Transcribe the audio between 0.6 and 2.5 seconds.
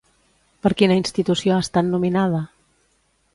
Per quina institució ha estat nominada?